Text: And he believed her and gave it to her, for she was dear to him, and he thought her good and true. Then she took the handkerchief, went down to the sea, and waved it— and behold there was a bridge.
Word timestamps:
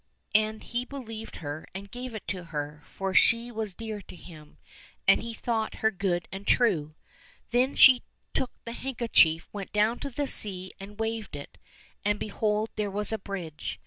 And 0.33 0.63
he 0.63 0.83
believed 0.83 1.35
her 1.45 1.67
and 1.75 1.91
gave 1.91 2.15
it 2.15 2.27
to 2.29 2.45
her, 2.45 2.81
for 2.87 3.13
she 3.13 3.51
was 3.51 3.75
dear 3.75 4.01
to 4.01 4.15
him, 4.15 4.57
and 5.07 5.21
he 5.21 5.35
thought 5.35 5.75
her 5.85 5.91
good 5.91 6.27
and 6.31 6.47
true. 6.47 6.95
Then 7.51 7.75
she 7.75 8.01
took 8.33 8.49
the 8.65 8.71
handkerchief, 8.73 9.47
went 9.53 9.71
down 9.71 9.99
to 9.99 10.09
the 10.09 10.25
sea, 10.25 10.71
and 10.79 10.99
waved 10.99 11.35
it— 11.35 11.59
and 12.03 12.19
behold 12.19 12.71
there 12.77 12.89
was 12.89 13.11
a 13.13 13.19
bridge. 13.19 13.79